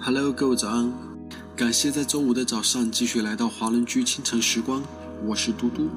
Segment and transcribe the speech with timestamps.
[0.00, 0.92] Hello，各位早安！
[1.56, 4.80] 感谢在周五的早上继续来到华人居清晨时光，
[5.26, 5.88] 我是嘟嘟。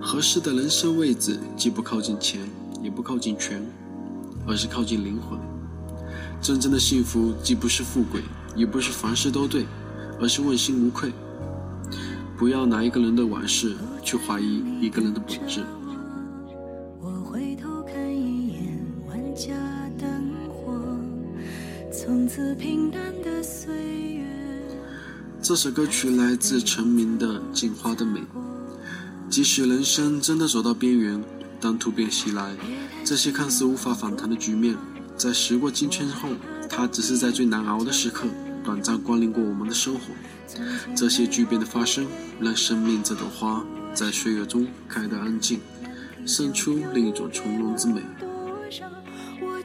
[0.00, 2.48] 合适的人生位置，既不靠近钱，
[2.80, 3.60] 也不靠近权，
[4.46, 5.36] 而是靠近灵魂。
[6.40, 8.22] 真正的幸福，既不是富贵，
[8.54, 9.66] 也不是凡事都对，
[10.20, 11.12] 而是问心无愧。
[12.38, 15.64] 不要拿一个人的往事去怀疑一个人的本质。
[22.28, 24.24] 此平淡的岁月。
[25.40, 28.20] 这首歌曲来自陈明的《镜花的美》。
[29.30, 31.22] 即使人生真的走到边缘，
[31.58, 32.54] 当突变袭来，
[33.02, 34.76] 这些看似无法反弹的局面，
[35.16, 36.28] 在时过境迁后，
[36.68, 38.26] 它只是在最难熬的时刻，
[38.62, 40.00] 短暂光临过我们的生活。
[40.94, 42.06] 这些巨变的发生，
[42.40, 45.60] 让生命这朵花在岁月中开得安静，
[46.26, 48.02] 生出另一种从容之美。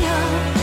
[0.00, 0.57] 样。